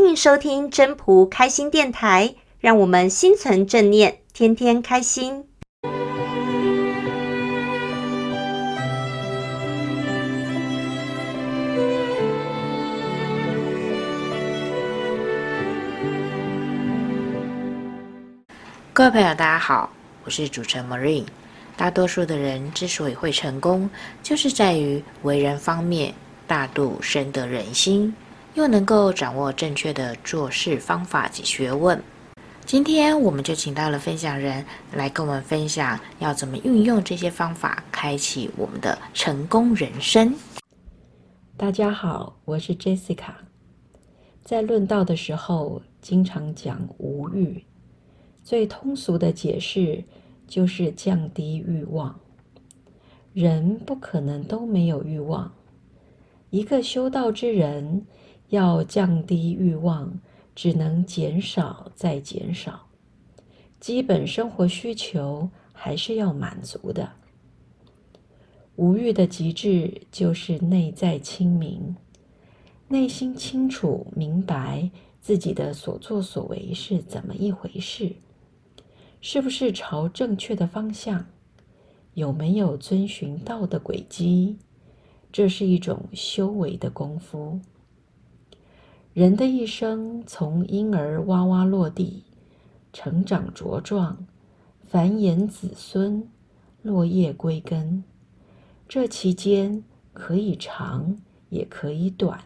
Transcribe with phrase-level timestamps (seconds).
[0.00, 5.44] 欢迎收听真朴开心电台，让我们心存正念，天天开心。
[18.92, 19.90] 各位朋友，大家好，
[20.22, 21.26] 我是主持人 Marine。
[21.76, 23.90] 大多数的人之所以会成功，
[24.22, 26.14] 就是在于为人方面
[26.46, 28.14] 大度深得人心，
[28.58, 32.02] 又能够掌握正确的做事方法及学问。
[32.66, 40.34] 今天我们就请到了分享人来跟我们分享，要怎么运用这些方法，开启我们的成功人生。
[41.56, 43.30] 大家好，我是 Jessica。
[44.42, 47.64] 在论道的时候，经常讲无欲。
[48.42, 50.02] 最通俗的解释
[50.48, 52.18] 就是降低欲望。
[53.32, 55.52] 人不可能都没有欲望。
[56.50, 58.04] 一个修道之人
[58.48, 60.20] 要降低欲望，
[60.54, 62.86] 只能减少再减少。
[63.80, 67.12] 基本生活需求还是要满足的。
[68.76, 71.96] 无欲的极致就是内在清明，
[72.88, 74.90] 内心清楚明白
[75.20, 78.16] 自己的所作所为是怎么一回事。
[79.20, 81.26] 是不是朝正确的方向？
[82.14, 84.56] 有没有遵循道的轨迹？
[85.30, 87.60] 这是一种修为的功夫。
[89.14, 92.22] 人的一生从婴儿哇哇落地，
[92.92, 94.26] 成长茁壮，
[94.86, 96.28] 繁衍子孙，
[96.82, 98.04] 落叶归根，
[98.88, 101.16] 这期间可以长，
[101.48, 102.40] 也可以短。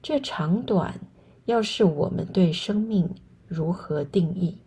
[0.00, 1.00] 这长短，
[1.46, 3.12] 要是我们对生命
[3.48, 4.58] 如何定义。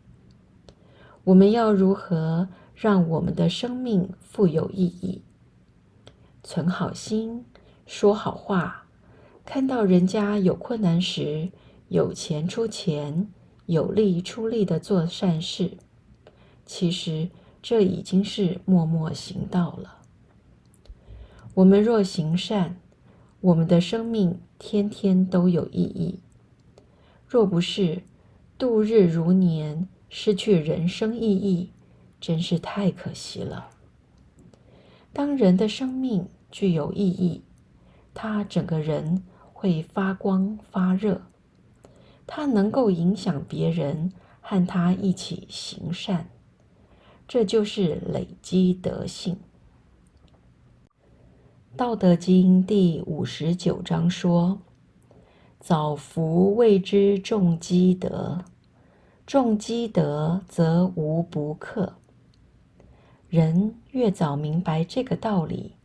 [1.23, 5.21] 我们要如何让我们的生命富有意义？
[6.43, 7.45] 存好心，
[7.85, 8.80] 说好话，
[9.53, 11.51] 看到人家有困难时，
[11.89, 13.27] 有钱出钱，
[13.65, 15.71] 有力出力的做善事。
[16.65, 17.29] 其实
[17.61, 19.97] 这已经是默默行道了。
[21.53, 22.77] 我们若行善，
[23.41, 26.21] 我们的生命天天都有意义；
[27.27, 28.03] 若不是，
[28.57, 29.89] 度日如年。
[30.07, 31.71] 失去人生意义，
[32.21, 33.69] 真是太可惜了。
[35.11, 37.41] 当人的生命具有意义，
[38.13, 39.23] 他整个人
[39.61, 41.21] 会发光发热，
[42.25, 44.11] 他能够影响别人，
[44.41, 46.27] 和他一起行善，
[47.27, 49.37] 这就是累积德性。
[51.77, 54.57] 《道德经》第五十九章说
[55.61, 58.43] ：“早福谓之重积德。”
[59.27, 61.93] 重积德，则无不克。
[63.29, 65.75] 人越早明白这个道理，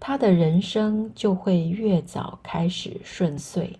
[0.00, 3.78] 他的人生就会越早开始顺遂。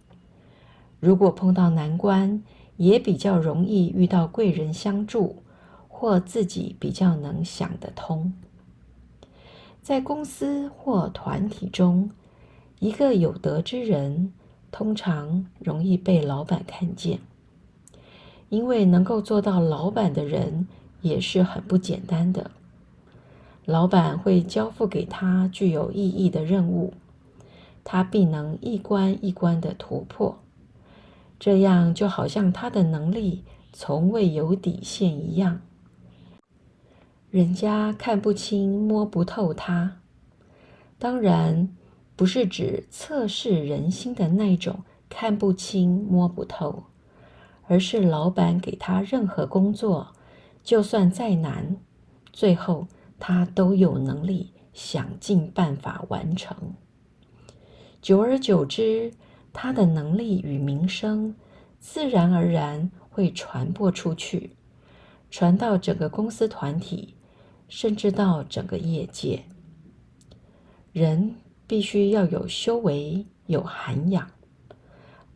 [1.01, 2.43] 如果碰到难关，
[2.77, 5.43] 也比较容易遇到贵人相助，
[5.89, 8.33] 或自己比较能想得通。
[9.83, 12.11] 在公司或团体中，
[12.79, 14.33] 一个有德之人，
[14.71, 17.19] 通常容易被老板看见。
[18.51, 20.69] 因为能够做到老板的人
[21.01, 22.51] 也是很不简单的，
[23.71, 26.93] 老板会交付给他具有意义的任务，
[27.85, 30.39] 他必能一关一关的突破，
[31.39, 35.61] 这样就好像他的能力从未有底线一样，
[37.31, 39.99] 人家看不清摸不透他。
[40.99, 41.75] 当然，
[42.17, 46.83] 不是指测试人心的那种看不清摸不透。
[47.69, 50.09] 而是老板给他任何工作，
[50.65, 51.77] 就算再难，
[52.33, 52.89] 最后
[53.21, 56.75] 他都有能力想尽办法完成。
[58.03, 59.13] 久而久之，
[59.53, 61.37] 他的能力与名声
[61.79, 64.57] 自然而然会传播出去，
[65.31, 67.15] 传到整个公司团体，
[67.69, 69.45] 甚至到整个业界。
[70.93, 71.37] 人
[71.69, 74.29] 必须要有修为，有涵养，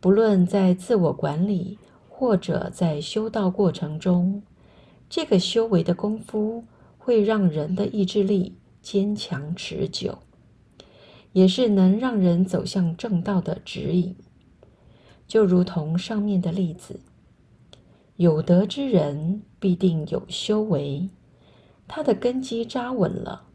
[0.00, 1.78] 不论在自我管理。
[2.17, 4.41] 或者在修道过程中，
[5.11, 6.64] 这个修为的功夫
[7.05, 10.21] 会让人的意志力坚强持久，
[11.35, 14.17] 也是能让人走向正道的指引。
[15.29, 17.01] 就如同上面的例子，
[18.17, 21.11] 有德之人必定有修为，
[21.87, 23.49] 他的根基扎稳了，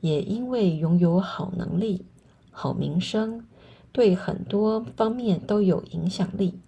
[0.00, 2.06] 也因为拥有好能力、
[2.50, 3.44] 好名声，
[3.92, 6.58] 对很多方面都有影响力。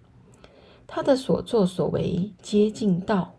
[0.85, 3.33] 他的所作所为接近道，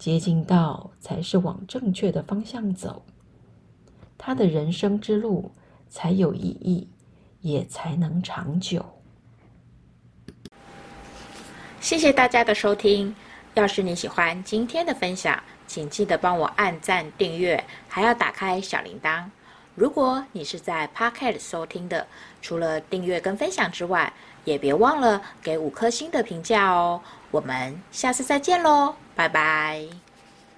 [0.00, 3.04] 接近道才是往正确的方向走。
[4.16, 5.52] 他的人生之路
[5.90, 6.88] 才有意义，
[7.42, 8.82] 也才能长久。
[11.80, 13.14] 谢谢大家的收听。
[13.52, 19.24] 要是你喜欢今天的分享，请记得帮我按赞、订阅，还要打开小铃铛。
[19.74, 22.06] 如果你是在 Pocket 收听的，
[22.40, 24.10] 除了订阅跟分享之外，
[24.46, 27.02] 也别忘了给五颗星的评价哦。
[27.30, 30.09] 我们下次再见喽，拜拜。